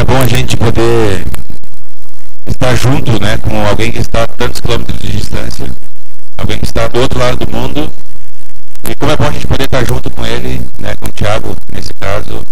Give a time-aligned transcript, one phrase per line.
[0.00, 1.26] é bom a gente poder
[2.46, 5.70] estar junto né, com alguém que está a tantos quilômetros de distância,
[6.38, 7.92] alguém que está do outro lado do mundo.
[8.88, 11.54] E como é bom a gente poder estar junto com ele, né, com o Tiago,
[11.70, 12.42] nesse caso,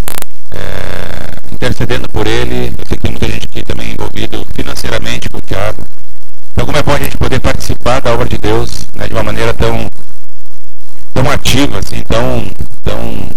[0.52, 2.74] é, intercedendo por ele.
[2.76, 5.82] Eu sei que tem muita gente aqui também envolvido financeiramente com o Tiago.
[6.52, 9.22] Então como é bom a gente poder participar da obra de Deus né, de uma
[9.22, 9.88] maneira tão,
[11.14, 12.44] tão ativa, assim, tão,
[12.82, 13.30] tão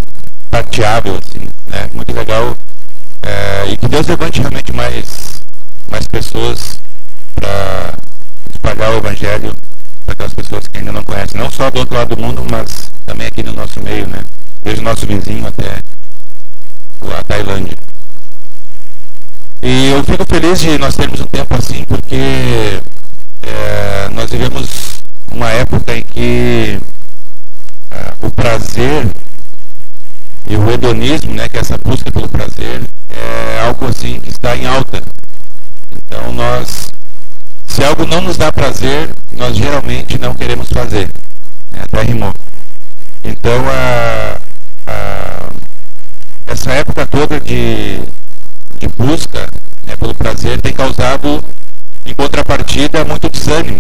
[0.50, 1.88] tateável, assim, né?
[1.94, 2.58] Muito legal.
[3.24, 5.42] É, e que Deus levante realmente mais,
[5.90, 6.80] mais pessoas
[7.36, 7.94] para
[8.50, 9.56] espalhar o Evangelho
[10.06, 12.92] para aquelas pessoas que ainda não conhecem, não só do outro lado do mundo, mas
[13.06, 14.24] também aqui no nosso meio, né?
[14.64, 15.80] Desde o nosso vizinho até
[17.18, 17.78] a Tailândia.
[19.62, 22.82] E eu fico feliz de nós termos um tempo assim, porque
[23.44, 25.02] é, nós vivemos
[25.32, 26.80] uma época em que
[27.92, 29.08] é, o prazer
[30.52, 34.54] e o hedonismo, né, que é essa busca pelo prazer, é algo assim que está
[34.54, 35.02] em alta.
[35.90, 36.90] Então nós,
[37.66, 41.10] se algo não nos dá prazer, nós geralmente não queremos fazer.
[41.74, 42.34] É, até rimou.
[43.24, 44.38] Então a,
[44.92, 45.50] a,
[46.48, 48.02] essa época toda de,
[48.78, 49.50] de busca
[49.86, 51.42] né, pelo prazer tem causado,
[52.06, 53.80] em contrapartida, muito desânimo.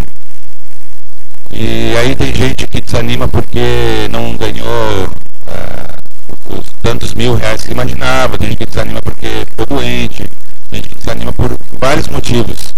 [1.51, 5.90] E aí tem gente que desanima porque não ganhou uh,
[6.53, 10.23] os tantos mil reais que imaginava, tem gente que desanima porque ficou doente,
[10.69, 12.73] tem gente que desanima por vários motivos.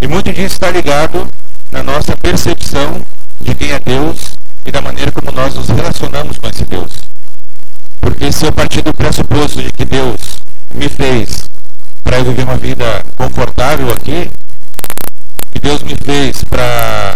[0.00, 1.28] E muito disso está ligado
[1.72, 3.02] na nossa percepção
[3.40, 6.92] de quem é Deus e da maneira como nós nos relacionamos com esse Deus.
[8.00, 10.40] Porque se eu partir do pressuposto de que Deus
[10.74, 11.48] me fez
[12.02, 14.30] para eu viver uma vida confortável aqui,
[15.52, 17.14] que Deus me fez para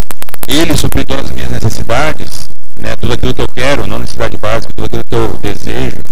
[0.49, 2.49] Ele suprir todas as minhas necessidades,
[2.83, 6.03] né, tudo aquilo que eu quero, não necessidade básica, tudo aquilo que eu desejo,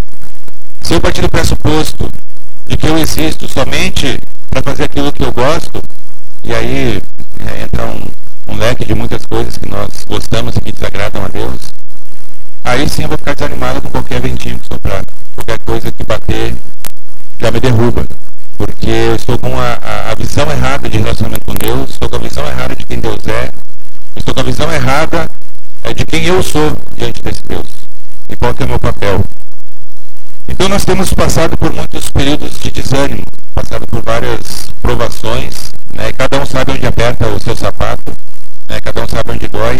[0.82, 2.08] se eu partir do pressuposto
[2.66, 4.18] de que eu existo somente
[4.48, 5.82] para fazer aquilo que eu gosto,
[6.44, 7.02] e aí
[7.40, 11.28] é, entra um, um leque de muitas coisas que nós gostamos e que desagradam a
[11.28, 11.60] Deus,
[12.64, 15.02] aí sim eu vou ficar desanimado com qualquer ventinho que soprar,
[15.34, 16.54] qualquer coisa que bater
[17.40, 18.06] já me derruba.
[18.56, 22.20] Porque eu estou com a, a, visão errada de relacionamento com Deus, estou com a
[22.20, 23.50] visão errada de quem Deus é,
[24.16, 25.28] estou com a visão errada
[25.82, 27.66] é de quem eu sou diante desse Deus
[28.28, 29.24] e qual é o meu papel.
[30.48, 33.24] Então nós temos passado por muitos períodos de desânimo,
[33.54, 36.12] passado por várias provações, né?
[36.12, 38.12] cada um sabe onde aperta o seu sapato,
[38.68, 38.80] né?
[38.80, 39.76] cada um sabe onde dói.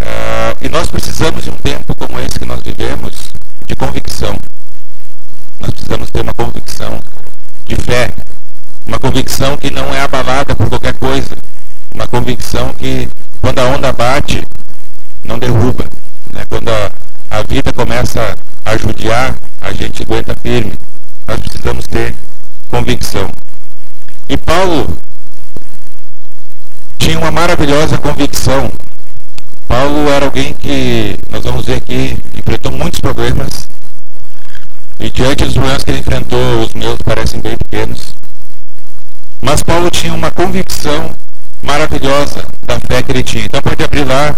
[0.00, 3.32] Uh, e nós precisamos de um tempo como esse que nós vivemos
[3.66, 4.36] de convicção.
[5.60, 7.00] Nós precisamos ter uma convicção
[7.66, 8.12] de fé,
[8.86, 11.36] uma convicção que não é abalada por qualquer coisa,
[12.04, 13.08] uma convicção que
[13.40, 14.42] quando a onda bate,
[15.24, 15.84] não derruba.
[16.32, 16.44] Né?
[16.48, 16.90] Quando a,
[17.30, 18.34] a vida começa
[18.64, 20.74] a judiar, a gente aguenta firme.
[21.26, 22.14] Nós precisamos ter
[22.68, 23.30] convicção.
[24.28, 24.98] E Paulo
[26.98, 28.70] tinha uma maravilhosa convicção.
[29.66, 33.66] Paulo era alguém que, nós vamos ver aqui, enfrentou muitos problemas.
[35.00, 38.12] E diante dos problemas que ele enfrentou, os meus parecem bem pequenos.
[39.40, 41.14] Mas Paulo tinha uma convicção
[41.64, 43.44] maravilhosa da fé que ele tinha.
[43.44, 44.34] Então pode abrir lá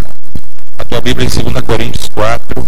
[0.78, 2.66] a tua Bíblia em 2 Coríntios 4.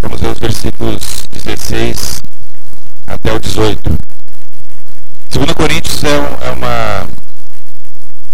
[0.00, 2.22] Vamos ver os versículos 16
[3.06, 3.98] até o 18.
[5.30, 7.06] 2 Coríntios é, é uma,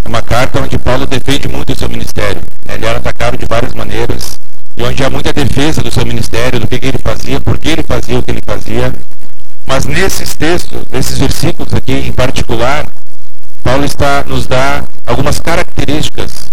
[0.04, 2.42] é uma carta onde Paulo defende muito o seu ministério.
[2.68, 4.38] Ele era atacado de várias maneiras
[4.78, 7.68] e onde há muita defesa do seu ministério, do que, que ele fazia, por que
[7.70, 8.94] ele fazia o que ele fazia.
[9.66, 12.86] Mas nesses textos, nesses versículos aqui em particular,
[13.62, 16.48] Paulo está nos dá algumas características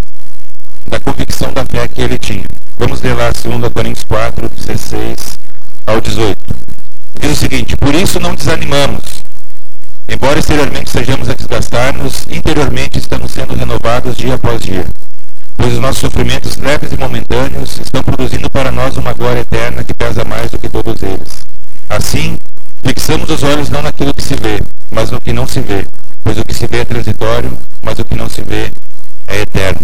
[0.88, 2.44] da convicção da fé que ele tinha.
[2.76, 5.38] Vamos ler lá 2 Coríntios 4, 16
[5.86, 6.36] ao 18.
[7.20, 9.04] Diz o seguinte: Por isso não desanimamos.
[10.08, 14.84] Embora exteriormente sejamos a desgastar-nos, interiormente estamos sendo renovados dia após dia
[15.66, 19.92] pois os nossos sofrimentos leves e momentâneos estão produzindo para nós uma glória eterna que
[19.92, 21.44] pesa mais do que todos eles.
[21.88, 22.38] Assim,
[22.84, 25.84] fixamos os olhos não naquilo que se vê, mas no que não se vê,
[26.22, 28.70] pois o que se vê é transitório, mas o que não se vê
[29.26, 29.80] é eterno.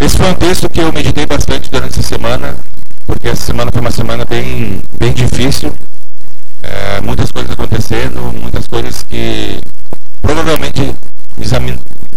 [0.00, 2.56] Esse foi um texto que eu meditei bastante durante essa semana,
[3.06, 5.72] porque essa semana foi uma semana bem, bem difícil,
[6.64, 9.60] é, muitas coisas acontecendo, muitas coisas que
[10.20, 10.96] provavelmente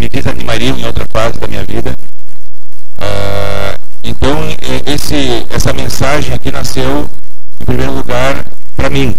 [0.02, 1.96] me desanimariam em outra fase da minha vida.
[2.98, 4.36] Uh, então,
[4.88, 7.08] esse, essa mensagem aqui nasceu,
[7.60, 8.44] em primeiro lugar,
[8.76, 9.16] para mim.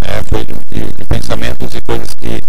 [0.00, 0.52] É, foi de,
[0.96, 2.40] de, pensamentos e coisas que,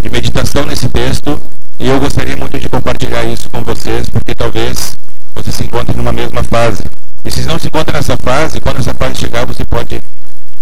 [0.00, 1.40] de meditação nesse texto,
[1.80, 4.96] e eu gostaria muito de compartilhar isso com vocês, porque talvez
[5.34, 6.84] você se encontre numa mesma fase.
[7.24, 10.00] E se não se encontra nessa fase, quando essa fase chegar, você pode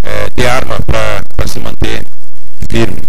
[0.01, 2.03] é, ter arma para se manter
[2.69, 3.03] firme.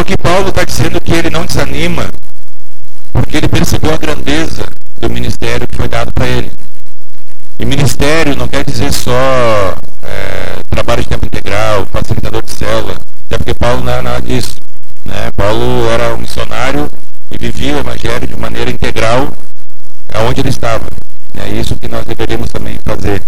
[0.00, 2.10] Aqui Paulo está dizendo que ele não desanima,
[3.12, 4.66] porque ele percebeu a grandeza
[4.98, 6.50] do ministério que foi dado para ele.
[7.58, 9.12] E ministério não quer dizer só
[10.02, 12.96] é, trabalho de tempo integral, facilitador de célula,
[13.26, 14.56] até porque Paulo não é nada disso.
[15.04, 15.30] Né?
[15.36, 16.90] Paulo era um missionário
[17.30, 19.32] e vivia o evangelho de maneira integral
[20.12, 20.86] aonde ele estava.
[21.38, 23.22] É isso que nós deveríamos também fazer.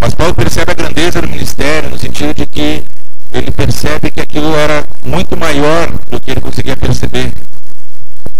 [0.00, 2.84] Mas Paulo percebe a grandeza do ministério no sentido de que
[3.32, 7.32] ele percebe que aquilo era muito maior do que ele conseguia perceber.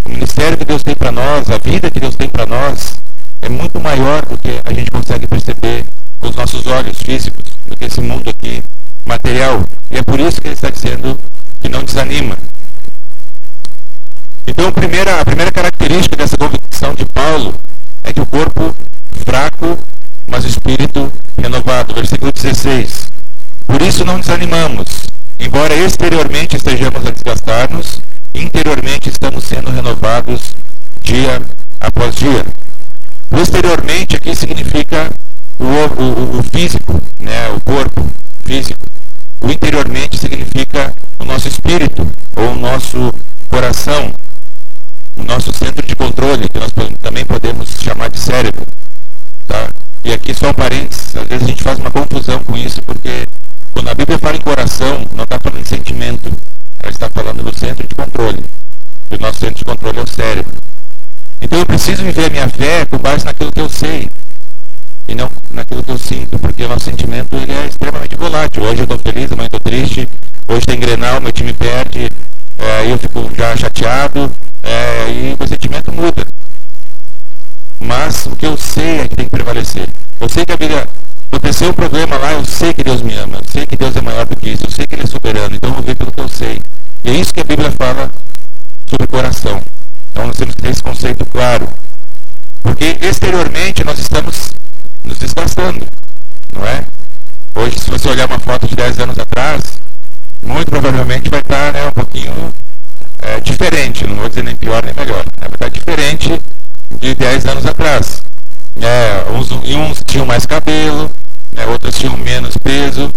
[0.05, 2.95] O ministério que Deus tem para nós, a vida que Deus tem para nós,
[3.41, 5.85] é muito maior do que a gente consegue perceber
[6.19, 8.63] com os nossos olhos físicos, do que esse mundo aqui
[9.07, 9.65] material.
[9.91, 11.19] E é por isso que ele está dizendo
[11.61, 12.37] que não desanima.
[14.47, 17.55] Então, a primeira, a primeira característica dessa convicção de Paulo
[18.03, 18.75] é que o corpo
[19.25, 19.79] fraco,
[20.27, 21.95] mas o espírito renovado.
[21.95, 23.07] Versículo 16.
[23.73, 25.07] Por isso não desanimamos,
[25.41, 28.03] embora exteriormente estejamos a desgastar-nos,
[28.35, 30.55] interiormente estamos sendo renovados
[31.01, 31.41] dia
[31.81, 32.45] após dia.
[33.31, 35.11] O exteriormente aqui significa
[35.59, 38.07] o, o, o físico, né, o corpo
[38.45, 38.87] físico.
[39.41, 43.11] O interiormente significa o nosso espírito ou o nosso
[43.49, 44.13] coração,
[45.17, 48.67] o nosso centro de controle, que nós também podemos chamar de cérebro.
[49.47, 49.71] Tá?
[50.05, 53.25] E aqui só um parênteses, às vezes a gente faz uma confusão com isso, porque
[53.83, 56.31] quando a Bíblia fala em coração, não está falando em sentimento,
[56.81, 58.45] ela está falando do centro de controle.
[59.11, 60.55] E o nosso centro de controle é o cérebro.
[61.41, 64.09] Então eu preciso viver a minha fé com base naquilo que eu sei
[65.09, 68.63] e não naquilo que eu sinto, porque o nosso sentimento ele é extremamente volátil.
[68.63, 70.09] Hoje eu estou feliz, amanhã estou triste,
[70.47, 72.09] hoje tem Grenal, meu time perde,
[72.59, 74.31] é, eu fico já chateado,
[74.63, 76.25] é, e o sentimento muda.
[77.83, 79.89] Mas o que eu sei é que tem que prevalecer.
[80.21, 80.89] Eu sei que a vida
[81.31, 84.01] aconteceu um problema lá, eu sei que Deus me ama, eu sei que Deus é
[84.01, 86.13] maior do que isso, eu sei que Ele é soberano, então eu vou ver pelo
[86.13, 86.61] que eu sei.
[87.05, 88.09] E é isso que a Bíblia fala
[88.89, 89.61] sobre o coração.
[90.11, 91.69] Então nós temos que ter esse conceito claro.
[92.63, 94.53] Porque exteriormente nós estamos
[95.05, 95.85] nos desgastando,
[96.53, 96.85] não é?
[97.57, 99.63] Hoje, se você olhar uma foto de 10 anos atrás,
[100.41, 102.55] muito provavelmente vai estar né, um pouquinho
[103.21, 106.41] é, diferente, não vou dizer nem pior nem melhor, né, vai estar diferente
[107.01, 108.23] de 10 anos atrás.
[108.81, 111.11] É, uns, uns tinham mais cabelo,
[111.53, 113.13] né, outros tinham menos peso,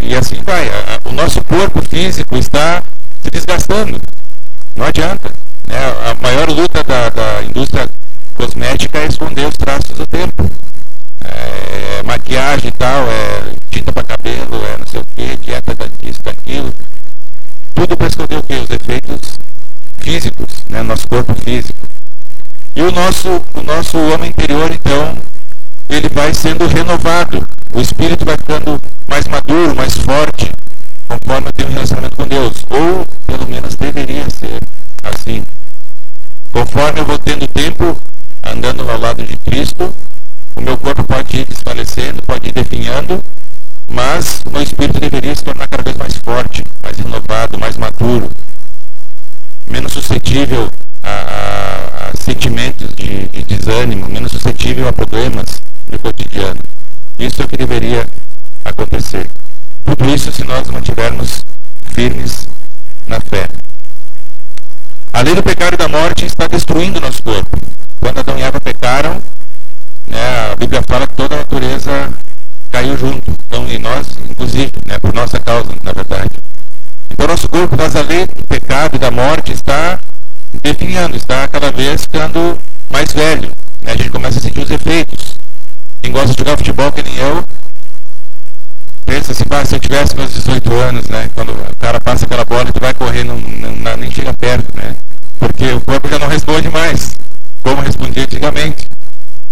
[0.00, 0.70] e assim vai.
[1.04, 2.82] O nosso corpo físico está
[3.22, 4.00] se desgastando.
[4.76, 5.32] Não adianta.
[5.66, 5.76] Né?
[6.10, 7.88] A maior luta da, da indústria
[8.34, 10.50] cosmética é esconder os traços do tempo.
[11.24, 15.74] É, é maquiagem e tal, é tinta para cabelo, é não sei o que, dieta
[16.00, 16.72] disso, daquilo.
[17.74, 18.42] Tudo para esconder o?
[18.62, 19.38] Os efeitos
[20.02, 20.82] físicos, né?
[20.82, 21.86] nosso corpo físico.
[22.74, 25.16] E o nosso, o nosso homem interior, então,
[25.88, 27.46] ele vai sendo renovado.
[27.72, 30.50] O espírito vai ficando mais maduro, mais forte,
[31.08, 32.64] conforme tenho um relacionamento com Deus.
[32.68, 34.58] Ou, pelo menos, deveria ser
[35.04, 35.42] assim.
[36.50, 37.96] Conforme eu vou tendo tempo
[38.42, 39.94] andando ao lado de Cristo,
[40.56, 43.22] o meu corpo pode ir desfalecendo, pode ir definhando,
[43.90, 48.30] mas o meu espírito deveria se tornar cada vez mais forte, mais renovado, mais maduro,
[49.82, 50.70] menos suscetível
[51.02, 56.60] a, a, a sentimentos de, de, desânimo, menos suscetível a problemas do cotidiano.
[57.18, 58.06] Isso é o que deveria
[58.64, 59.28] acontecer.
[59.84, 61.44] Tudo isso se nós mantivermos
[61.92, 62.46] firmes
[63.08, 63.48] na fé.
[65.12, 67.58] A lei do pecado e da morte está destruindo o nosso corpo.
[67.98, 69.20] Quando Adão e Eva pecaram,
[70.06, 72.08] né, a Bíblia fala que toda a natureza
[72.70, 73.32] caiu junto.
[73.46, 76.41] Então, e nós, inclusive, né, por nossa causa, na verdade.
[77.32, 79.98] Nosso corpo, por causa lei do pecado e da morte, está
[80.60, 82.58] definhando, está cada vez ficando
[82.90, 83.50] mais velho.
[83.80, 83.92] Né?
[83.92, 85.38] A gente começa a sentir os efeitos.
[86.02, 87.42] Quem gosta de jogar futebol, que nem eu,
[89.06, 91.30] pensa assim, se eu tivesse meus 18 anos, né?
[91.32, 94.76] Quando o cara passa aquela bola e tu vai correr, não, não, nem chega perto,
[94.76, 94.94] né?
[95.38, 97.12] Porque o corpo já não responde mais,
[97.62, 98.86] como respondia antigamente.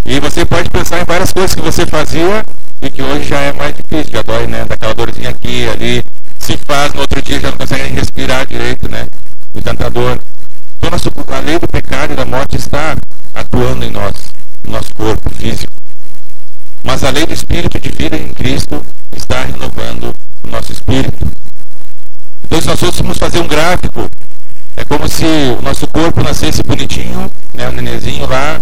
[0.05, 2.45] E você pode pensar em várias coisas que você fazia
[2.83, 4.65] e que hoje já é mais difícil, já dói, né?
[4.65, 6.03] Daquela dorzinha aqui, ali,
[6.39, 9.07] se faz, no outro dia já não consegue respirar direito, né?
[9.55, 10.21] De tanta dor.
[10.77, 12.97] Então a lei do pecado e da morte está
[13.35, 14.15] atuando em nós,
[14.65, 15.73] no nosso corpo físico.
[16.83, 21.31] Mas a lei do espírito de vida em Cristo está renovando o nosso espírito.
[22.45, 24.11] Então se nós fôssemos fazer um gráfico,
[24.77, 27.69] é como se o nosso corpo nascesse bonitinho, né?
[27.69, 28.61] O nenenzinho lá,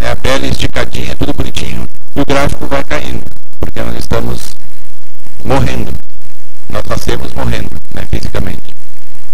[0.00, 0.10] né?
[0.10, 3.22] a pele esticadinha, tudo bonitinho, e o gráfico vai caindo
[3.60, 4.50] porque nós estamos
[5.44, 5.92] morrendo.
[6.70, 8.74] Nós nascemos morrendo, né, fisicamente.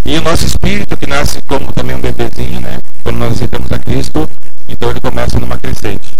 [0.04, 3.76] E o nosso espírito, que nasce como também um bebezinho, né, quando nós aceitamos a
[4.68, 6.12] Então ele começa numa crescente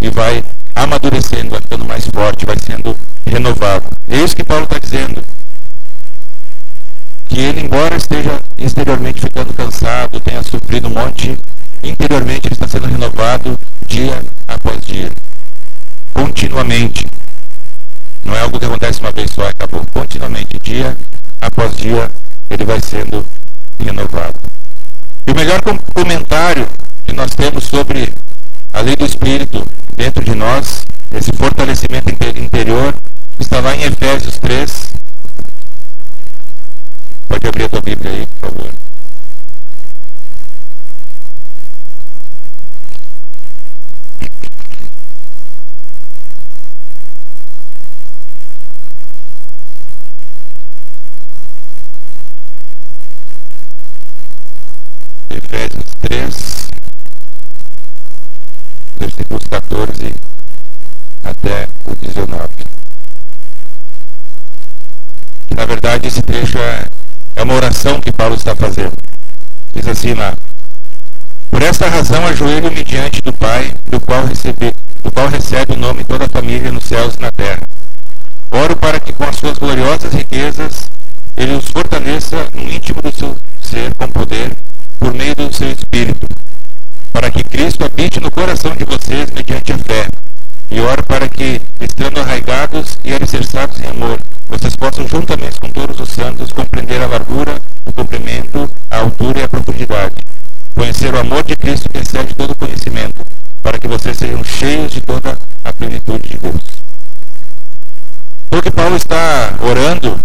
[0.00, 0.44] e vai
[0.74, 2.96] amadurecendo, vai ficando mais forte, vai sendo
[3.26, 3.88] renovado.
[4.08, 5.22] É isso que Paulo está dizendo.
[7.30, 11.38] Que ele, embora esteja exteriormente ficando cansado, tenha sofrido um monte,
[11.80, 13.56] interiormente ele está sendo renovado
[13.86, 15.12] dia após dia.
[16.12, 17.06] Continuamente.
[18.24, 19.86] Não é algo que acontece uma vez só e acabou.
[19.92, 20.96] Continuamente, dia
[21.40, 22.10] após dia,
[22.50, 23.24] ele vai sendo
[23.78, 24.40] renovado.
[25.24, 25.60] E o melhor
[25.94, 26.66] comentário
[27.04, 28.12] que nós temos sobre
[28.72, 29.64] a lei do Espírito
[29.96, 32.92] dentro de nós, esse fortalecimento interior,
[33.38, 34.90] está lá em Efésios 3.
[37.30, 38.74] Pode abrir a tua Bíblia aí, por favor.
[55.30, 56.68] Efésios 3,
[58.98, 60.14] versículos 14
[61.22, 62.48] até o 19.
[65.54, 66.84] Na verdade, esse trecho é,
[67.40, 68.92] é uma oração que Paulo está fazendo.
[69.72, 70.36] Diz assim lá:
[71.50, 76.04] Por esta razão ajoelho-me diante do Pai, do qual, recebe, do qual recebe o nome
[76.04, 77.62] toda a família nos céus e na terra.
[78.50, 80.90] Oro para que com as suas gloriosas riquezas
[81.34, 84.54] ele os fortaleça no íntimo do seu ser com poder
[84.98, 86.26] por meio do seu Espírito,
[87.10, 90.08] para que Cristo habite no coração de vocês mediante a fé.
[90.70, 94.20] E oro para que, estando arraigados e alicerçados em amor,
[94.50, 99.42] vocês possam, juntamente com todos os santos, compreender a largura, o comprimento, a altura e
[99.44, 100.16] a profundidade.
[100.74, 103.24] Conhecer o amor de Cristo que excede todo conhecimento,
[103.62, 106.62] para que vocês sejam cheios de toda a plenitude de Deus.
[108.50, 110.18] O que Paulo está orando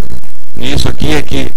[0.56, 1.52] nisso aqui é que,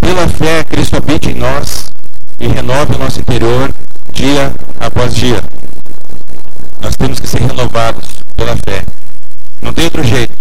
[0.00, 1.92] pela fé, Cristo habite em nós
[2.40, 3.70] e renove o nosso interior
[4.14, 4.50] dia
[4.80, 5.42] após dia.
[6.80, 8.82] Nós temos que ser renovados pela fé.
[9.60, 10.38] Não tem outro jeito.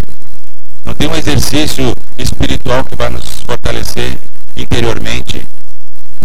[0.87, 4.17] Não tem um exercício espiritual que vai nos fortalecer
[4.55, 5.45] interiormente,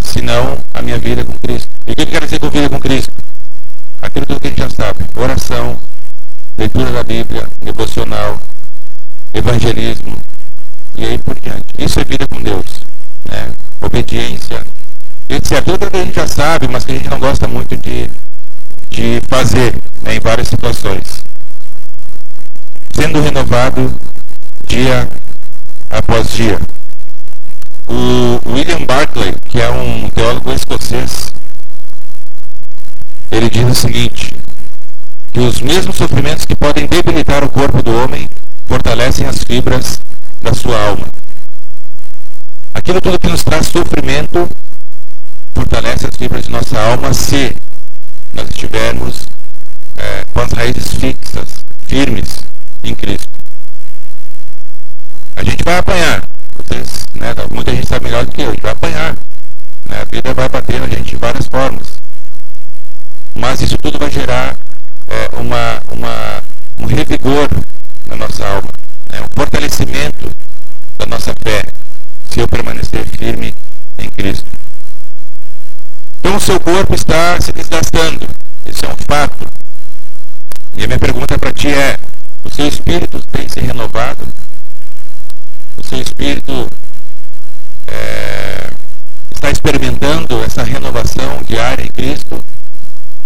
[0.01, 1.67] senão a minha vida com Cristo.
[1.85, 3.11] E o que eu quero dizer com vida com Cristo?
[4.01, 5.05] Aquilo que a gente já sabe.
[5.17, 5.77] Oração,
[6.57, 8.39] leitura da Bíblia, devocional,
[9.33, 10.17] evangelismo
[10.95, 11.65] e aí por diante.
[11.77, 12.65] Isso é vida com Deus.
[13.29, 13.51] Né?
[13.81, 14.65] Obediência,
[15.27, 15.61] etc.
[15.61, 18.09] Tudo que a gente já sabe, mas que a gente não gosta muito de,
[18.89, 21.21] de fazer né, em várias situações.
[22.93, 23.93] Sendo renovado
[24.73, 25.07] dia
[25.91, 26.59] após dia.
[27.87, 31.31] O William Barclay, que é um teólogo escocês,
[33.29, 34.35] ele diz o seguinte:
[35.31, 38.27] que os mesmos sofrimentos que podem debilitar o corpo do homem
[38.65, 40.01] fortalecem as fibras
[40.41, 41.07] da sua alma.
[42.73, 44.49] Aquilo tudo que nos traz sofrimento
[45.53, 47.55] fortalece as fibras de nossa alma se
[48.33, 49.27] nós estivermos
[49.97, 52.39] é, com as raízes fixas, firmes
[52.83, 53.42] em Cristo.
[55.35, 56.23] A gente vai apanhar.
[56.55, 59.15] Vocês, né, muita gente sabe melhor do que eu, a gente vai apanhar.
[59.89, 61.97] Né, a vida vai bater na gente de várias formas.
[63.35, 64.55] Mas isso tudo vai gerar
[65.07, 66.43] é, uma, uma,
[66.79, 67.49] um revigor
[68.07, 68.69] na nossa alma,
[69.11, 70.31] né, um fortalecimento
[70.97, 71.63] da nossa fé,
[72.29, 73.53] se eu permanecer firme
[73.97, 74.49] em Cristo.
[76.19, 78.27] Então o seu corpo está se desgastando.
[78.65, 79.45] Isso é um fato.
[80.75, 81.97] E a minha pergunta para ti é:
[82.43, 84.25] o seu espírito tem se renovado?
[85.83, 86.67] O seu espírito
[87.87, 88.69] é,
[89.31, 92.43] está experimentando essa renovação diária em Cristo?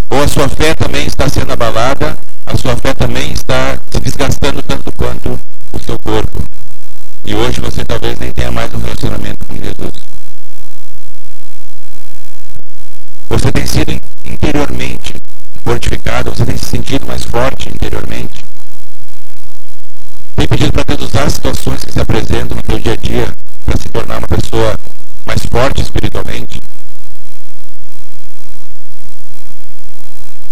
[0.10, 2.18] Ou a sua fé também está sendo abalada?
[2.46, 5.40] A sua fé também está se desgastando tanto quanto
[5.72, 6.44] o seu corpo?
[7.26, 9.94] E hoje você talvez nem tenha mais um relacionamento com Jesus.
[13.30, 13.92] Você tem sido
[14.26, 15.14] interiormente
[15.64, 18.44] fortificado, você tem se sentido mais forte interiormente.
[20.38, 23.34] Tem pedido para Deus usar as situações que se apresentam no seu dia a dia
[23.66, 24.78] para se tornar uma pessoa
[25.26, 26.60] mais forte espiritualmente.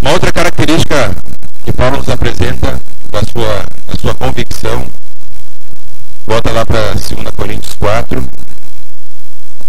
[0.02, 1.16] Uma outra característica
[1.64, 2.80] que Paulo nos apresenta
[3.12, 4.90] da sua, da sua convicção,
[6.26, 8.28] volta lá para 2 Coríntios 4,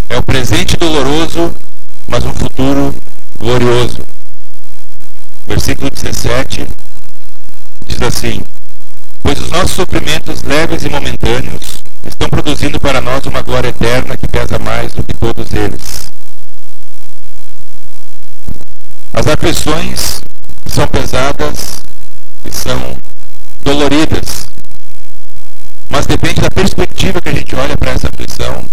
[0.10, 1.54] é o presente doloroso
[2.08, 2.96] mas um futuro
[3.38, 4.02] glorioso.
[5.46, 6.68] Versículo 17
[7.86, 8.42] diz assim:
[9.22, 14.28] Pois os nossos sofrimentos leves e momentâneos estão produzindo para nós uma glória eterna que
[14.28, 16.12] pesa mais do que todos eles.
[19.14, 20.22] As aflições
[20.66, 21.82] são pesadas
[22.46, 22.96] e são
[23.64, 24.48] doloridas.
[25.90, 28.66] Mas depende da perspectiva que a gente olha para essa aflição,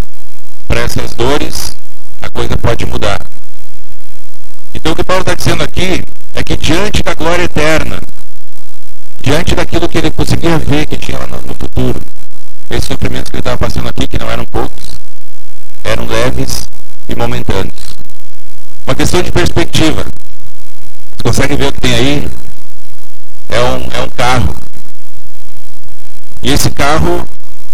[0.66, 1.74] para essas dores,
[2.20, 3.20] a coisa pode mudar.
[4.74, 6.02] Então o que Paulo está dizendo aqui
[6.34, 8.00] é que diante da glória eterna,
[9.24, 11.98] diante daquilo que ele conseguia ver que tinha lá no, futuro,
[12.68, 14.84] esses sofrimentos que ele estava passando aqui, que não eram poucos,
[15.82, 16.68] eram leves
[17.08, 17.96] e momentâneos.
[18.86, 20.04] Uma questão de perspectiva.
[21.16, 22.30] Você consegue ver o que tem aí?
[23.48, 24.54] É um, é um carro.
[26.42, 27.26] E esse carro,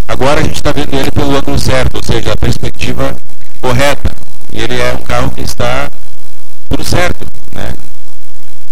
[0.06, 3.16] agora a gente está vendo ele pelo ângulo certo, ou seja, a perspectiva
[3.60, 4.14] correta.
[4.52, 5.90] E ele é um carro que está
[6.68, 7.26] tudo certo.
[7.52, 7.74] Né?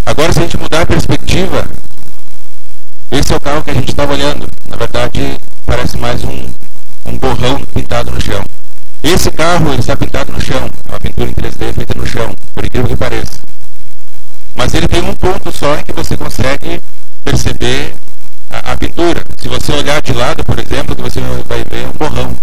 [0.07, 1.69] Agora, se a gente mudar a perspectiva,
[3.11, 4.47] esse é o carro que a gente estava olhando.
[4.69, 6.47] Na verdade, parece mais um,
[7.07, 8.45] um borrão pintado no chão.
[9.03, 12.35] Esse carro ele está pintado no chão, é uma pintura em 3D feita no chão,
[12.55, 13.39] por incrível que pareça.
[14.55, 16.81] Mas ele tem um ponto só em que você consegue
[17.25, 17.95] perceber
[18.51, 19.25] a, a pintura.
[19.39, 22.37] Se você olhar de lado, por exemplo, você vai ver um borrão.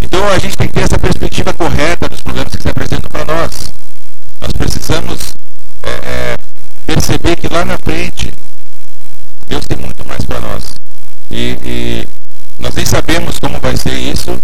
[0.00, 3.24] Então a gente tem que ter essa perspectiva correta dos problemas que se apresentam para
[3.24, 3.72] nós.
[4.40, 5.34] Nós precisamos
[5.82, 6.36] é, é,
[6.86, 8.32] perceber que lá na frente
[9.48, 10.74] Deus tem muito mais para nós.
[11.30, 12.08] E, e,
[12.58, 14.38] nós nem sabemos como vai ser isso,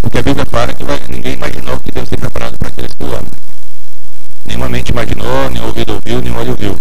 [0.00, 3.04] porque a Bíblia fala que vai, ninguém imaginou que Deus tem preparado para aqueles que
[3.04, 3.30] o amam.
[4.46, 6.78] Nenhuma mente imaginou, nem ouvido ouviu, nem olho viu.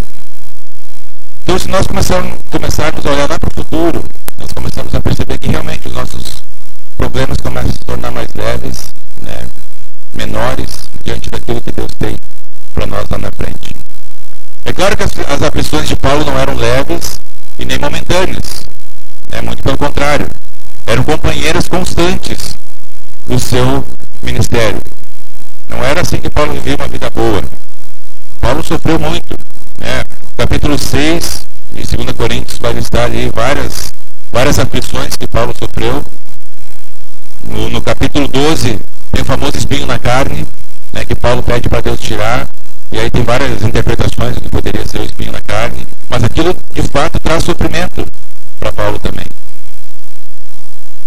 [1.44, 4.04] Então, se nós começarmos, começarmos a olhar lá para o futuro,
[4.38, 6.44] nós começamos a perceber que realmente os nossos
[6.96, 9.48] problemas começam a se tornar mais leves, né,
[10.14, 12.16] menores, diante daquilo que Deus tem
[12.74, 13.76] para nós lá na frente.
[14.66, 17.20] É claro que as, as aflições de Paulo não eram leves
[17.60, 18.64] e nem momentâneas.
[19.30, 20.28] Né, muito pelo contrário.
[20.88, 22.56] Eram companheiras constantes
[23.28, 23.86] do seu
[24.24, 24.82] ministério.
[25.68, 27.44] Não era assim que Paulo vivia uma vida boa.
[28.40, 29.36] Paulo sofreu muito.
[29.78, 30.04] Né?
[30.36, 33.92] Capítulo 6 de 2 Coríntios vai listar ali várias,
[34.32, 36.04] várias aflições que Paulo sofreu.
[37.44, 38.80] No, no capítulo 12
[39.12, 40.46] tem o famoso espinho na carne,
[40.94, 42.48] né, que Paulo pede para Deus tirar.
[42.92, 45.86] E aí tem várias interpretações do que poderia ser o espinho na carne.
[46.10, 48.06] Mas aquilo de fato traz sofrimento
[48.60, 49.26] para Paulo também.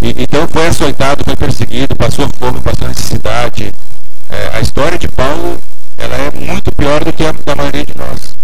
[0.01, 3.73] E, então foi açoitado, foi perseguido, passou fome, passou necessidade.
[4.31, 5.59] É, a história de Paulo
[5.99, 8.35] ela é muito pior do que a da maioria de nós.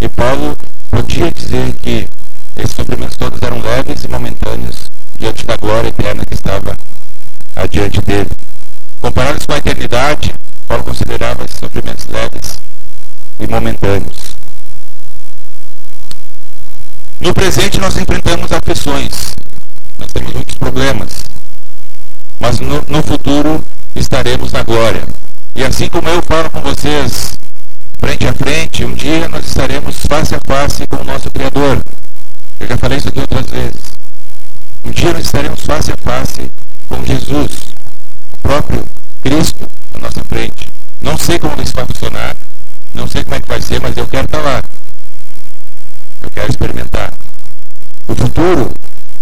[0.00, 0.56] E Paulo
[0.90, 2.08] podia dizer que
[2.56, 6.76] esses sofrimentos todos eram leves e momentâneos diante da glória eterna que estava
[7.54, 8.30] adiante dele.
[9.00, 10.34] Comparados com a eternidade,
[10.66, 12.58] Paulo considerava esses sofrimentos leves
[13.40, 14.16] e momentâneos.
[17.20, 19.34] No presente nós enfrentamos aflições,
[19.98, 21.24] nós temos muitos problemas.
[22.40, 23.64] Mas no, no futuro
[23.96, 25.06] estaremos na glória.
[25.56, 27.36] E assim como eu falo com vocês
[27.98, 31.82] frente a frente, um dia nós estaremos face a face com o nosso Criador.
[32.60, 33.82] Eu já falei isso aqui outras vezes.
[34.84, 36.50] Um dia nós estaremos face a face
[36.88, 37.50] com Jesus,
[38.32, 38.84] o próprio
[39.22, 40.68] Cristo na nossa frente.
[41.08, 42.36] Não sei como isso vai funcionar,
[42.92, 44.62] não sei como é que vai ser, mas eu quero estar lá.
[46.20, 47.14] Eu quero experimentar.
[48.06, 48.74] O futuro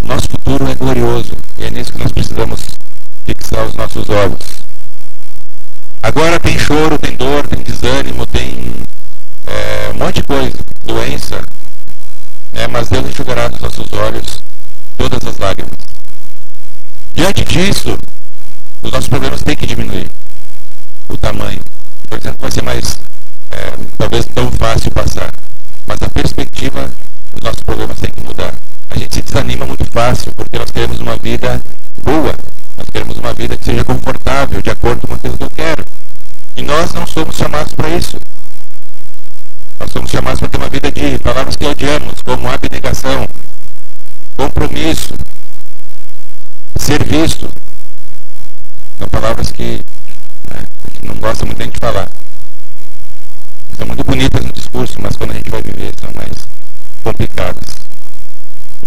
[0.03, 2.61] nosso futuro é glorioso e é nisso que nós precisamos
[3.25, 4.42] fixar os nossos olhos.
[6.03, 8.75] Agora tem choro, tem dor, tem desânimo, tem
[9.46, 11.40] é, um monte de coisa, doença,
[12.53, 12.66] né?
[12.66, 14.40] mas Deus enxugará dos nossos olhos
[14.96, 15.79] todas as lágrimas.
[17.14, 17.96] Diante disso,
[18.83, 20.11] os nossos problemas têm que diminuir
[21.09, 21.61] o tamanho.
[22.09, 22.99] Por exemplo, vai ser mais,
[23.51, 25.33] é, talvez tão fácil passar,
[25.87, 26.90] mas a perspectiva
[27.33, 28.55] dos nossos problemas tem que mudar
[28.97, 31.61] a gente se desanima muito fácil, porque nós queremos uma vida
[32.03, 32.35] boa,
[32.77, 35.85] nós queremos uma vida que seja confortável, de acordo com aquilo que eu quero.
[36.57, 38.19] E nós não somos chamados para isso.
[39.79, 43.29] Nós somos chamados para ter uma vida de palavras que odiamos, como abnegação,
[44.35, 45.14] compromisso,
[46.79, 47.51] serviço.
[48.98, 49.80] São palavras que
[50.50, 52.09] né, a gente não gosta muito de falar.
[53.76, 56.46] São muito bonitas no discurso, mas quando a gente vai viver são mais
[57.02, 57.76] complicadas.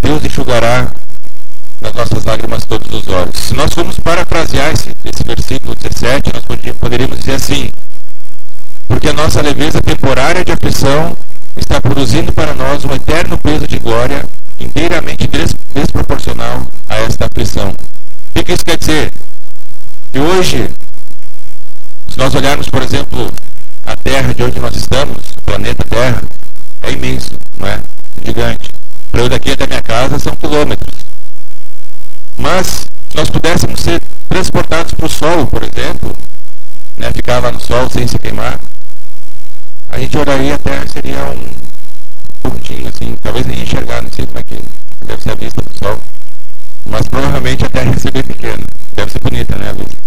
[0.02, 0.91] Deus enxugará
[1.82, 3.38] nas nossas lágrimas todos os olhos.
[3.38, 6.43] Se nós formos parafrasear esse, esse versículo 17, nós
[6.76, 7.69] poderíamos dizer assim:
[8.88, 11.15] Porque a nossa leveza temporária de aflição
[11.56, 14.26] está produzindo para nós um eterno peso de glória
[14.60, 17.74] inteiramente des desproporcional a esta aflição.
[18.36, 19.12] O que isso quer dizer?
[20.12, 20.69] Que hoje,
[22.08, 23.32] se nós olharmos, por exemplo,
[23.86, 26.24] a Terra de onde nós estamos, o planeta Terra,
[26.82, 27.80] é imenso, não é?
[28.26, 28.72] Gigante.
[29.12, 30.95] Para eu daqui até minha casa são quilômetros.
[32.38, 36.15] Mas, se nós pudéssemos ser transportados para o sol, por exemplo,
[36.98, 38.60] né, ficar lá no sol sem se queimar,
[39.89, 44.39] a gente olharia a Terra seria um pontinho assim, talvez nem enxergar, não sei como
[44.39, 44.60] é que
[45.06, 46.00] deve ser a vista do sol.
[46.89, 48.63] Mas provavelmente a Terra ia pequena.
[48.93, 49.97] Deve ser bonita, né, vista.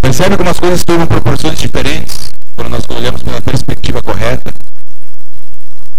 [0.00, 4.52] Percebe como as coisas tomam proporções diferentes quando nós olhamos pela perspectiva correta?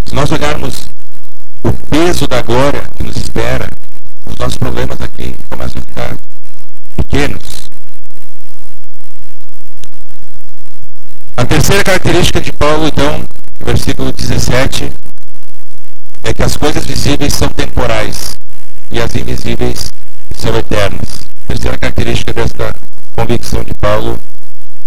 [0.06, 0.86] Se nós olharmos
[1.64, 3.68] o peso da glória que nos espera,
[4.26, 6.18] os nossos problemas aqui começam a ficar
[6.96, 7.70] pequenos.
[11.36, 13.26] A terceira característica de Paulo, então,
[13.60, 14.92] versículo 17,
[16.24, 18.36] é que as coisas visíveis são temporais
[18.92, 19.90] e as invisíveis
[20.36, 21.20] são eternas.
[21.48, 22.76] Terceira característica desta
[23.16, 24.20] convicção de Paulo,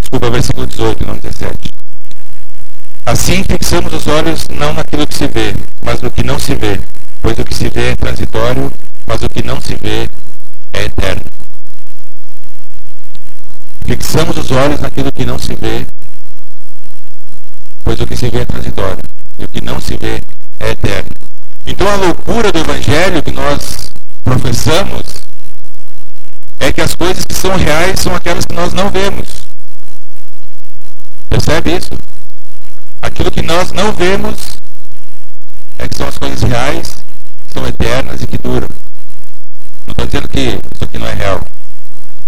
[0.01, 1.71] desculpa, versículo 18, não 17.
[3.07, 6.81] Assim fixamos os olhos não naquilo que se vê, mas no que não se vê,
[7.23, 8.71] pois o que se vê é transitório,
[9.07, 10.11] mas o que não se vê
[10.75, 11.23] é eterno.
[13.87, 15.87] Fixamos os olhos naquilo que não se vê,
[17.83, 19.01] pois o que se vê é transitório,
[19.39, 20.23] e o que não se vê
[20.61, 21.11] é eterno.
[21.67, 23.88] Então a loucura do Evangelho que nós
[24.29, 25.03] professamos
[26.61, 29.29] é que as coisas que são reais são aquelas que nós não vemos.
[31.29, 31.99] Percebe isso?
[33.01, 34.57] Aquilo que nós não vemos
[35.79, 36.95] é que são as coisas reais,
[37.53, 38.69] são eternas e que duram.
[39.87, 41.41] Não estou dizendo que isso aqui não é real,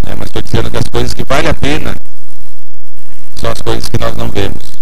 [0.06, 0.14] né?
[0.16, 1.94] mas estou dizendo que as coisas que vale a pena
[3.36, 4.80] são as coisas que nós não vemos.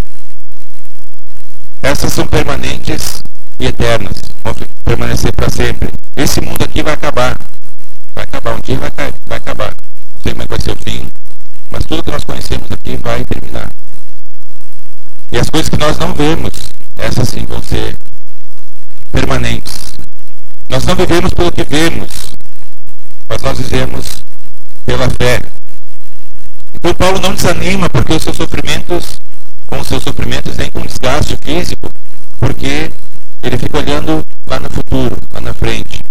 [1.82, 3.22] Essas são permanentes
[3.58, 5.90] e eternas, vão permanecer para sempre.
[6.16, 7.36] Esse mundo aqui vai acabar.
[8.14, 8.90] Vai acabar, um dia vai,
[9.26, 9.74] vai acabar.
[10.14, 11.08] Não sei como é que vai ser o fim,
[11.70, 13.70] mas tudo que nós conhecemos aqui vai terminar.
[15.30, 16.52] E as coisas que nós não vemos,
[16.96, 17.96] essas sim vão ser
[19.12, 19.94] permanentes.
[20.68, 22.32] Nós não vivemos pelo que vemos,
[23.28, 24.22] mas nós vivemos
[24.84, 25.40] pela fé.
[26.74, 29.18] Então Paulo não desanima porque os seus sofrimentos,
[29.68, 31.92] com seus sofrimentos, nem com desgaste físico,
[32.38, 32.90] porque
[33.42, 36.02] ele fica olhando lá no futuro, lá na frente.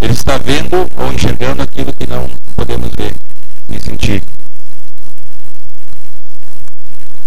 [0.00, 3.14] Ele está vendo ou enxergando aquilo que não podemos ver
[3.68, 4.22] e sentir.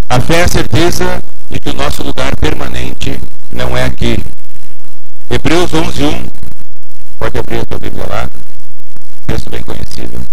[0.10, 3.19] A fé é a certeza de que o nosso lugar permanente
[3.51, 4.17] não é aqui.
[5.29, 6.32] Hebreus 11.1
[7.19, 8.29] Pode abrir a tua Bíblia lá.
[9.27, 10.33] Texto bem conhecido.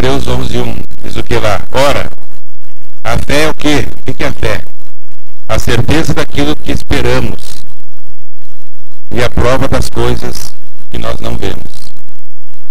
[0.00, 1.60] Hebreus 11, 1 diz o que lá?
[1.72, 2.10] Ora,
[3.04, 3.86] a fé é o quê?
[4.08, 4.62] O que é a fé?
[5.46, 7.38] A certeza daquilo que esperamos
[9.10, 10.54] e a prova das coisas
[10.90, 11.70] que nós não vemos.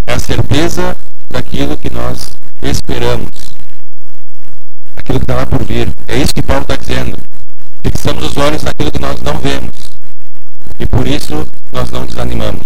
[0.08, 0.98] É a certeza
[1.30, 2.32] daquilo que nós
[2.64, 3.30] esperamos.
[4.98, 5.94] Aquilo que está lá por vir.
[6.08, 7.16] É isso que Paulo está dizendo.
[7.84, 9.76] Fixamos os olhos naquilo que nós não vemos.
[10.80, 12.66] E por isso nós não desanimamos.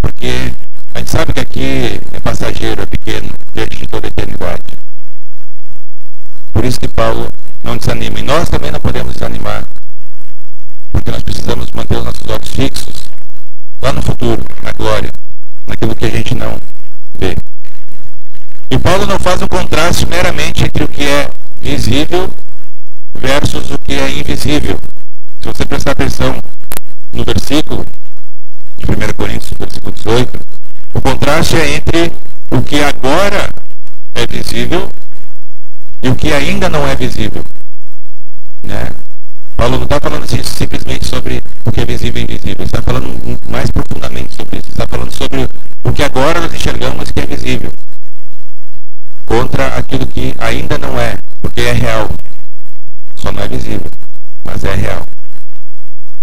[0.00, 0.54] Porque
[0.94, 4.62] a gente sabe que aqui é passageiro, é pequeno, diante de toda a eternidade.
[6.52, 7.28] Por isso que Paulo
[7.64, 8.20] não desanima.
[8.20, 9.64] E nós também não podemos desanimar.
[10.92, 13.08] Porque nós precisamos manter os nossos olhos fixos
[13.82, 15.10] lá no futuro, na glória,
[15.66, 16.60] naquilo que a gente não
[17.18, 17.34] vê.
[18.70, 21.28] E Paulo não faz um contraste meramente entre o que é
[21.60, 22.32] visível
[23.14, 24.78] versus o que é invisível.
[25.40, 26.38] Se você prestar atenção
[27.12, 27.84] no versículo
[28.78, 30.43] de 1 Coríntios, versículo 18,
[31.52, 32.12] é entre
[32.50, 33.48] o que agora
[34.14, 34.88] é visível
[36.02, 37.44] e o que ainda não é visível.
[38.62, 38.88] Né?
[39.56, 42.64] Paulo não está falando assim, simplesmente sobre o que é visível e invisível.
[42.64, 44.70] Está falando mais profundamente sobre isso.
[44.70, 45.48] Está falando sobre
[45.82, 47.70] o que agora nós enxergamos que é visível.
[49.26, 52.08] Contra aquilo que ainda não é, porque é real.
[53.16, 53.90] Só não é visível,
[54.44, 55.06] mas é real.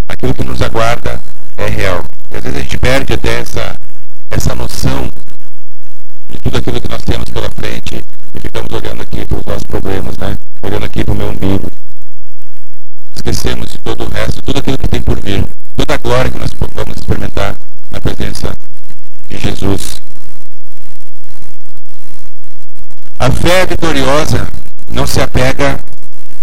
[0.08, 1.20] Aquilo que nos aguarda
[1.58, 2.04] é real.
[2.32, 3.76] E às vezes a gente perde até essa
[4.32, 5.10] essa noção
[6.30, 8.02] de tudo aquilo que nós temos pela frente
[8.34, 10.38] e ficamos olhando aqui para os nossos problemas, né?
[10.62, 11.70] Olhando aqui para o meu umbigo.
[13.14, 16.40] Esquecemos de todo o resto, tudo aquilo que tem por vir, toda a glória que
[16.40, 17.56] nós vamos experimentar
[17.92, 18.54] na presença
[19.30, 20.00] de Jesus.
[23.20, 24.48] A fé vitoriosa
[24.90, 25.78] não se apega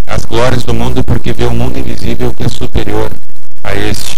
[0.07, 3.11] às glórias do mundo porque vê um mundo invisível que é superior
[3.65, 4.18] a este.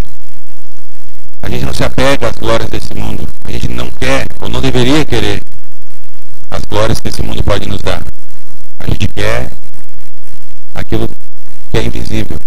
[1.42, 3.28] A gente não se apega às glórias desse mundo.
[3.44, 5.42] A gente não quer, ou não deveria querer,
[6.50, 8.02] as glórias que esse mundo pode nos dar.
[8.78, 9.50] A gente quer
[10.74, 11.08] aquilo
[11.70, 12.38] que é invisível.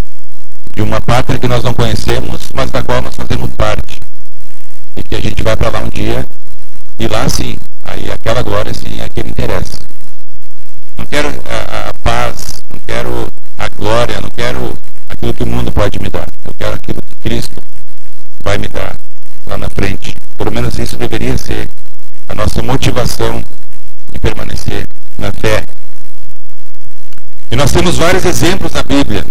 [0.76, 4.00] De uma pátria que nós não conhecemos, mas da qual nós fazemos parte.
[4.96, 6.26] E que a gente vai para lá um dia,
[7.00, 9.78] e lá sim, aí aquela glória sim é que me interessa.
[10.98, 13.28] Não quero a, a paz, não quero
[13.58, 14.78] a glória, não quero
[15.10, 16.28] aquilo que o mundo pode me dar.
[16.46, 17.62] Eu quero aquilo que Cristo
[18.44, 18.96] vai me dar
[19.48, 20.14] lá na frente.
[20.38, 21.68] Pelo menos isso deveria ser
[22.28, 23.42] a nossa motivação
[24.12, 25.64] de permanecer na fé.
[27.50, 29.26] E nós temos vários exemplos na Bíblia.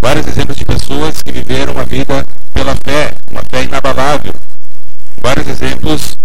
[0.00, 4.34] Vários exemplos de pessoas que viveram uma vida pela fé, uma fé inabalável.
[5.22, 6.16] Vários exemplos,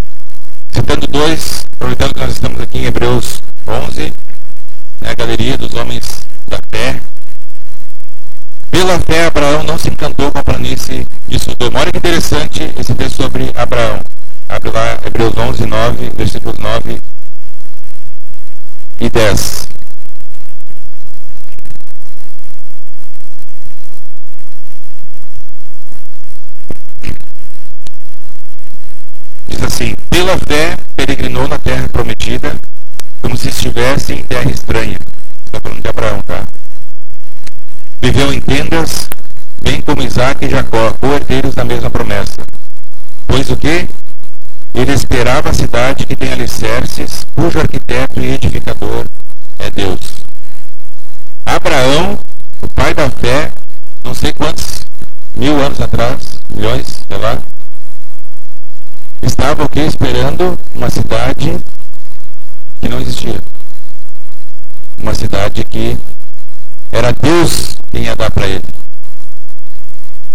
[0.72, 4.14] citando dois, aproveitando que nós estamos aqui em Hebreus 11,
[5.02, 7.00] né, a galeria dos homens da fé.
[8.70, 11.80] Pela fé, Abraão não se encantou com a planície de Sodoma.
[11.80, 14.00] Olha que interessante esse texto sobre Abraão.
[14.48, 17.02] Abre lá Hebreus 11, 9, versículos 9
[19.00, 19.68] e 10.
[29.48, 32.56] Diz assim: Pela fé peregrinou na terra prometida,
[33.22, 35.00] como se estivesse em terra estranha.
[35.48, 36.44] Está falando de Abraão, tá?
[38.00, 39.10] Viveu em tendas,
[39.64, 42.36] bem como Isaac e Jacó, co-herdeiros da mesma promessa.
[43.26, 43.88] Pois o que?
[44.74, 49.06] Ele esperava a cidade que tem alicerces, cujo arquiteto e edificador
[49.60, 50.00] é Deus.
[51.46, 52.20] Abraão,
[52.62, 53.52] o pai da fé,
[54.04, 54.84] não sei quantos
[55.38, 57.40] mil anos atrás, milhões, sei lá,
[59.22, 59.80] estava o que?
[59.80, 61.58] Esperando uma cidade
[62.82, 63.40] que não existia.
[64.98, 65.98] Uma cidade que
[66.92, 68.64] era Deus quem ia dar para ele.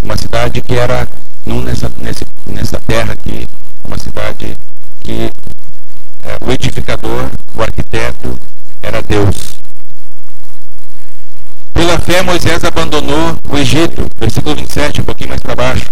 [0.08, 1.06] Uma cidade que era
[1.44, 3.46] não nessa, nesse, nessa terra aqui,
[3.84, 4.56] uma cidade
[5.02, 5.30] que
[6.22, 8.38] é, o edificador, o arquiteto,
[8.80, 9.58] era Deus.
[11.74, 15.90] Pela fé, Moisés abandonou o Egito, versículo 27, um pouquinho mais para baixo.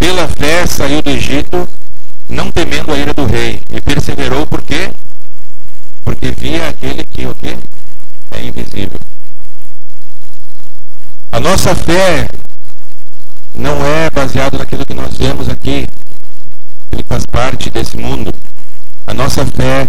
[0.00, 1.68] Pela fé saiu do Egito,
[2.28, 4.90] não temendo a ira do rei, e perseverou por quê?
[6.04, 7.56] Porque via aquele que o quê?
[8.30, 9.00] É invisível.
[11.32, 12.28] A nossa fé
[13.54, 15.86] não é baseada naquilo que nós vemos aqui,
[16.90, 18.32] que faz parte desse mundo.
[19.06, 19.88] A nossa fé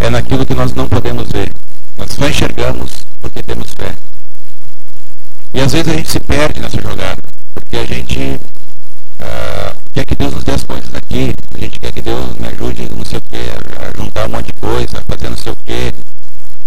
[0.00, 1.52] é naquilo que nós não podemos ver.
[1.96, 3.94] Nós só enxergamos porque temos fé.
[5.54, 7.20] E às vezes a gente se perde nessa jogada,
[7.54, 8.40] porque a gente
[9.20, 12.48] uh, quer que Deus nos dê as coisas aqui, a gente quer que Deus me
[12.48, 13.50] ajude, não sei o quê,
[13.80, 15.94] a juntar um monte de coisa, fazer não sei o quê.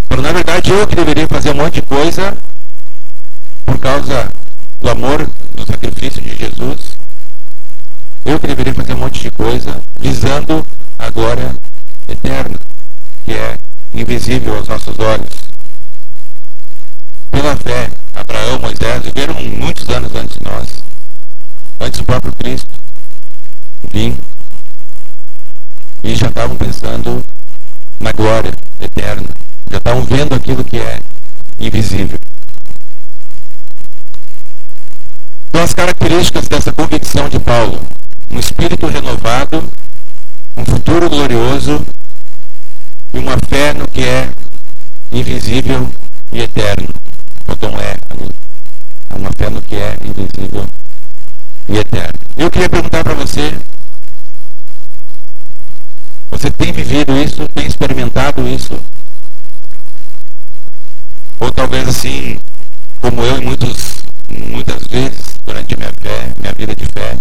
[0.08, 2.38] Quando na verdade eu que deveria fazer um monte de coisa
[3.66, 4.30] por causa
[4.80, 6.92] do amor, do sacrifício de Jesus,
[8.26, 10.66] eu que deveria fazer um monte de coisa visando
[11.00, 11.56] a glória
[12.08, 12.58] eterna,
[13.26, 13.58] que é
[13.94, 15.42] invisível aos nossos olhos.
[17.32, 20.68] Pela fé, Abraão, Moisés viveram muitos anos antes de nós,
[21.82, 22.76] antes do próprio Cristo
[23.92, 24.16] vir,
[26.04, 27.24] e já estavam pensando
[28.00, 29.28] na glória eterna,
[29.70, 31.00] já estavam vendo aquilo que é
[31.60, 32.18] invisível.
[35.50, 37.82] Então, as características dessa convicção de Paulo:
[38.32, 39.68] um espírito renovado,
[40.56, 41.86] um futuro glorioso
[43.14, 44.30] e uma fé no que é
[45.12, 45.90] invisível
[46.32, 46.88] e eterno.
[47.46, 48.30] Botou é ali.
[49.10, 50.66] É uma fé no que é invisível
[51.68, 52.20] e eterno.
[52.38, 53.58] Eu queria perguntar para você:
[56.30, 57.46] você tem vivido isso?
[57.54, 58.80] Tem experimentado isso?
[61.40, 62.40] Ou talvez assim,
[63.00, 67.18] como eu e muitos, muitas vezes, durante minha fé, minha vida de fé.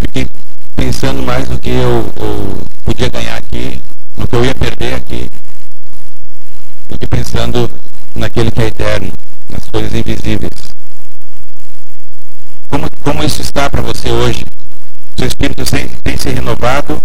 [0.00, 0.26] Fiquei
[0.74, 3.80] pensando mais no que eu, eu podia ganhar aqui,
[4.16, 5.28] no que eu ia perder aqui,
[6.88, 7.70] do que pensando
[8.14, 9.12] naquele que é eterno,
[9.50, 10.50] nas coisas invisíveis.
[13.08, 14.44] Como, isso está para você hoje?
[15.16, 15.64] Seu espírito
[16.02, 17.00] tem se renovado?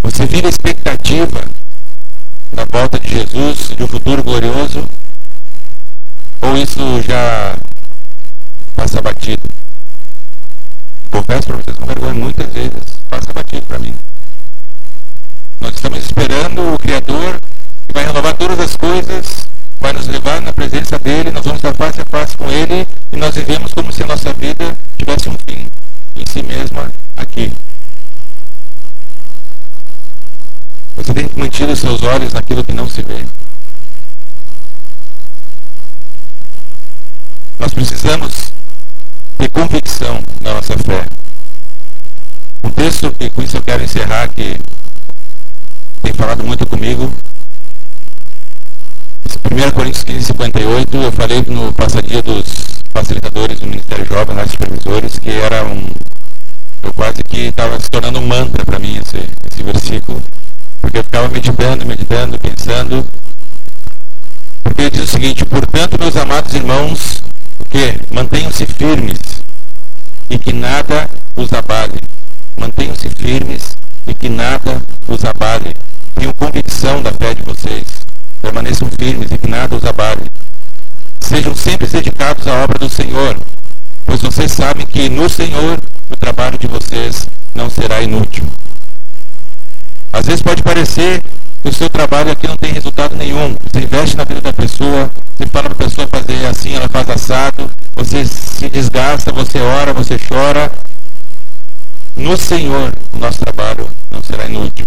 [0.00, 1.44] Você vive a expectativa
[2.52, 4.88] da volta de Jesus, de um futuro glorioso?
[6.40, 7.58] Ou isso já
[8.76, 9.42] passa batido.
[11.10, 13.94] Confesso para vocês com vergonha, muitas vezes passa batido para mim.
[15.60, 17.40] Nós estamos esperando o Criador
[17.88, 19.48] que vai renovar todas as coisas,
[19.80, 23.16] vai nos levar na presença dele, nós vamos estar face a face com ele e
[23.16, 25.66] nós vivemos como se a nossa vida tivesse um fim
[26.16, 27.52] em si mesma aqui.
[30.96, 33.24] Você tem mantido seus olhos naquilo que não se vê.
[37.58, 38.50] Nós precisamos
[39.38, 41.06] ter convicção na nossa fé.
[42.64, 44.58] Um texto que com isso eu quero encerrar, que
[46.02, 47.12] tem falado muito comigo.
[49.44, 52.44] 1 Coríntios 15, 58, eu falei no passadia dos
[52.92, 55.90] facilitadores do Ministério Jovem, nossos supervisores, que era um.
[56.82, 60.22] Eu quase que estava se tornando um mantra para mim esse, esse versículo,
[60.80, 63.06] porque eu ficava meditando, meditando, pensando.
[64.62, 67.22] Porque ele diz o seguinte: Portanto, meus amados irmãos,
[67.58, 68.00] o que?
[68.10, 69.18] Mantenham-se firmes
[70.30, 71.98] e que nada os abale.
[72.58, 75.74] Mantenham-se firmes e que nada os abale.
[76.14, 78.05] Tenham convicção da fé de vocês.
[78.40, 80.22] Permaneçam firmes e que nada os abale.
[81.20, 83.36] Sejam sempre dedicados à obra do Senhor,
[84.04, 88.44] pois vocês sabem que no Senhor o trabalho de vocês não será inútil.
[90.12, 91.22] Às vezes pode parecer
[91.62, 93.56] que o seu trabalho aqui não tem resultado nenhum.
[93.64, 97.10] Você investe na vida da pessoa, você fala para a pessoa fazer assim, ela faz
[97.10, 100.70] assado, você se desgasta, você ora, você chora.
[102.14, 104.86] No Senhor, o nosso trabalho não será inútil.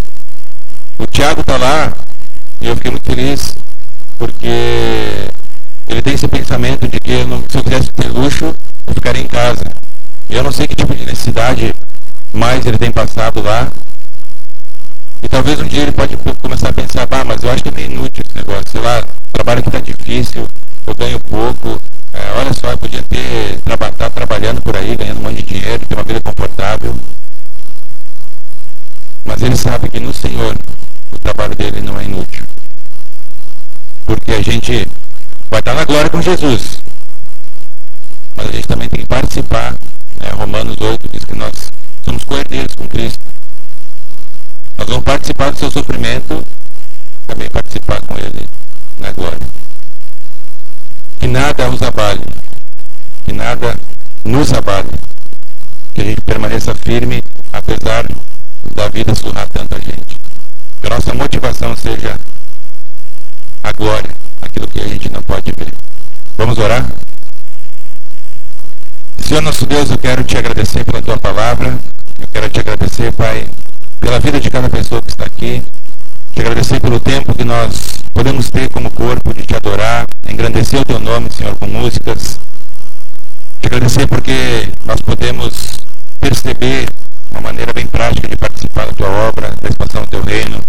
[0.97, 1.93] O Tiago está lá
[2.61, 3.55] e eu fiquei muito feliz
[4.17, 5.29] porque
[5.87, 8.53] ele tem esse pensamento de que se eu quisesse ter luxo,
[8.87, 9.63] eu ficaria em casa.
[10.29, 11.73] E eu não sei que tipo de necessidade
[12.33, 13.71] mais ele tem passado lá.
[15.23, 17.71] E talvez um dia ele pode começar a pensar, ah, mas eu acho que é
[17.71, 20.47] meio inútil esse negócio, sei lá, o trabalho que está difícil,
[20.87, 21.81] eu ganho pouco,
[22.13, 25.59] é, olha só, eu podia ter estar tá trabalhando por aí, ganhando um monte de
[25.59, 26.95] dinheiro, ter uma vida confortável.
[29.29, 30.57] Mas ele sabe que no Senhor
[31.11, 32.43] o trabalho dele não é inútil.
[34.03, 34.87] Porque a gente
[35.51, 36.81] vai estar na glória com Jesus.
[38.35, 39.73] Mas a gente também tem que participar.
[40.19, 40.29] Né?
[40.33, 41.53] Romanos 8 diz que nós
[42.03, 43.23] somos coerdeiros com Cristo.
[44.79, 46.43] Nós vamos participar do seu sofrimento,
[47.27, 48.47] também participar com Ele
[48.97, 49.47] na glória.
[51.19, 52.25] Que nada os abale,
[53.25, 53.77] que nada
[54.25, 54.89] nos abale,
[55.93, 57.21] que a gente permaneça firme,
[57.53, 58.07] apesar
[58.75, 60.17] da vida surrar tanto gente.
[60.81, 62.19] Que a nossa motivação seja
[63.63, 64.09] a glória,
[64.41, 65.73] aquilo que a gente não pode ver.
[66.37, 66.89] Vamos orar?
[69.19, 71.77] Senhor nosso Deus, eu quero te agradecer pela tua palavra.
[72.19, 73.47] Eu quero te agradecer, Pai,
[73.99, 75.63] pela vida de cada pessoa que está aqui.
[76.33, 80.85] Te agradecer pelo tempo que nós podemos ter como corpo de te adorar, engrandecer o
[80.85, 82.39] teu nome, Senhor, com músicas.
[83.61, 85.53] Te agradecer porque nós podemos
[86.19, 86.87] perceber
[87.31, 90.59] uma maneira bem prática de participar da tua obra, da expansão do teu reino,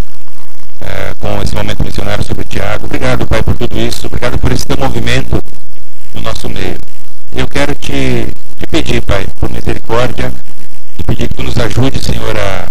[0.81, 2.87] é, com esse momento missionário sobre Tiago.
[2.87, 4.07] Obrigado, Pai, por tudo isso.
[4.07, 5.43] Obrigado por esse teu movimento
[6.15, 6.79] no nosso meio.
[7.33, 8.27] Eu quero te,
[8.59, 10.33] te pedir, Pai, por misericórdia,
[10.97, 12.69] te pedir que tu nos ajude, Senhor, a,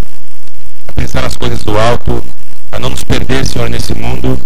[0.88, 2.24] a pensar nas coisas do alto,
[2.72, 4.38] a não nos perder, Senhor, nesse mundo,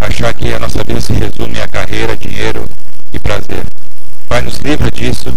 [0.00, 2.64] achar que a nossa vida se resume a carreira, dinheiro
[3.12, 3.64] e prazer.
[4.28, 5.36] Pai, nos livra disso,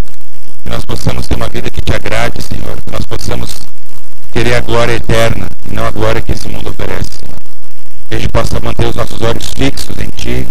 [0.66, 3.56] que nós possamos ter uma vida que te agrade, Senhor, que nós possamos
[4.34, 7.38] querer a glória eterna e não a glória que esse mundo oferece, Senhor.
[8.10, 10.48] Que a gente possa manter os nossos olhos fixos em Ti,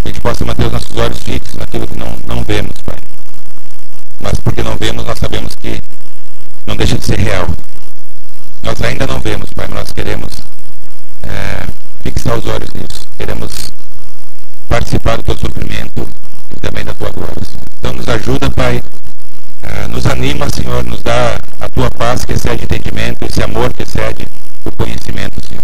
[0.00, 2.96] que a gente possa manter os nossos olhos fixos naquilo que não, não vemos, Pai.
[4.22, 5.82] Mas porque não vemos, nós sabemos que
[6.66, 7.46] não deixa de ser real.
[8.62, 10.32] Nós ainda não vemos, Pai, mas nós queremos
[11.24, 11.66] é,
[12.02, 13.02] fixar os olhos nisso.
[13.18, 13.52] Queremos
[14.66, 16.08] participar do teu sofrimento
[16.56, 17.64] e também da tua glória, Senhor.
[17.76, 18.82] Então nos ajuda, Pai.
[19.72, 23.84] É, nos anima, Senhor, nos dá a tua paz que excede entendimento, esse amor que
[23.84, 24.26] excede
[24.64, 25.62] o conhecimento, Senhor.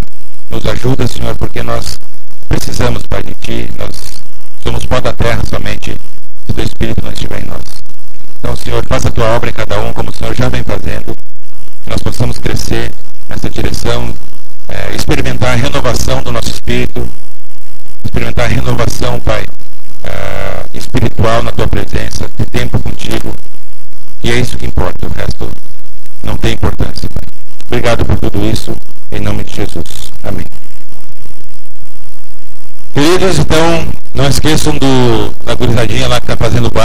[0.48, 1.98] Nos ajuda, Senhor, porque nós
[2.48, 3.68] precisamos, Pai, de Ti.
[3.76, 4.20] Nós
[4.62, 5.96] somos pó da terra somente
[6.46, 7.62] se o Espírito não estiver em nós.
[8.38, 11.12] Então, Senhor, faça a Tua obra em cada um, como o Senhor já vem fazendo.
[11.82, 12.92] Que nós possamos crescer
[13.28, 14.14] nessa direção,
[14.68, 17.08] é, experimentar a renovação do nosso espírito,
[18.04, 19.44] experimentar a renovação, Pai,
[20.04, 23.34] é, espiritual na Tua presença, ter tempo contigo.
[24.22, 25.50] E é isso que importa, o resto
[26.22, 27.24] não tem importância, Pai.
[27.66, 28.74] Obrigado por tudo isso,
[29.12, 30.12] em nome de Jesus.
[30.22, 30.46] Amém.
[32.92, 36.84] Queridos, então, não esqueçam do, da gurizadinha lá que está fazendo bar.